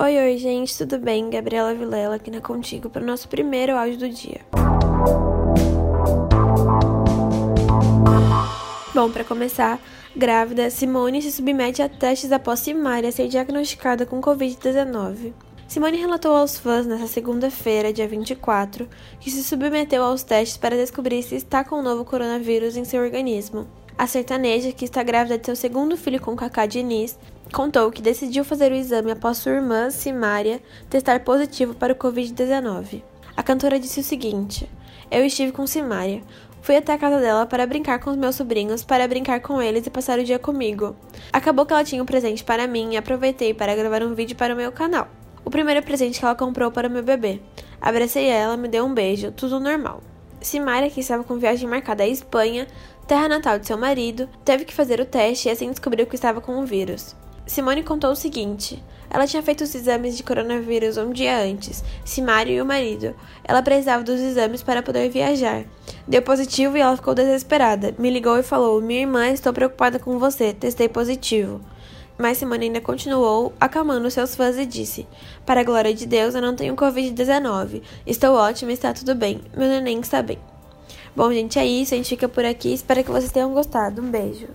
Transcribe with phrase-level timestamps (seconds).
[0.00, 1.28] Oi, oi, gente, tudo bem?
[1.28, 4.42] Gabriela Vilela aqui na Contigo para o nosso primeiro áudio do dia.
[8.94, 9.80] Bom, para começar,
[10.14, 15.32] grávida, Simone se submete a testes após Simária ser diagnosticada com Covid-19.
[15.66, 18.88] Simone relatou aos fãs nesta segunda-feira, dia 24,
[19.18, 23.02] que se submeteu aos testes para descobrir se está com o novo coronavírus em seu
[23.02, 23.66] organismo.
[23.98, 27.18] A sertaneja, que está grávida de seu segundo filho com Kaká Diniz,
[27.52, 33.02] contou que decidiu fazer o exame após sua irmã, Simária, testar positivo para o Covid-19.
[33.36, 34.70] A cantora disse o seguinte:
[35.10, 36.22] Eu estive com Simária.
[36.62, 39.84] Fui até a casa dela para brincar com os meus sobrinhos, para brincar com eles
[39.84, 40.94] e passar o dia comigo.
[41.32, 44.54] Acabou que ela tinha um presente para mim e aproveitei para gravar um vídeo para
[44.54, 45.08] o meu canal.
[45.44, 47.40] O primeiro presente que ela comprou para o meu bebê.
[47.80, 50.00] Abracei ela, me deu um beijo, tudo normal.
[50.40, 52.66] Simária, que estava com viagem marcada à Espanha,
[53.06, 56.40] terra natal de seu marido, teve que fazer o teste e assim descobriu que estava
[56.40, 57.16] com o vírus.
[57.46, 62.52] Simone contou o seguinte: ela tinha feito os exames de coronavírus um dia antes, Simário
[62.52, 63.14] e o marido.
[63.42, 65.64] Ela precisava dos exames para poder viajar.
[66.06, 67.94] Deu positivo e ela ficou desesperada.
[67.98, 71.60] Me ligou e falou: Minha irmã, estou preocupada com você, testei positivo.
[72.18, 75.06] Mas Simone ainda continuou, acalmando seus fãs e disse:
[75.46, 77.80] Para a glória de Deus, eu não tenho Covid-19.
[78.04, 79.40] Estou ótima, está tudo bem.
[79.56, 80.38] Meu neném está bem.
[81.14, 81.94] Bom, gente, é isso.
[81.94, 82.74] A gente fica por aqui.
[82.74, 84.02] Espero que vocês tenham gostado.
[84.02, 84.48] Um beijo.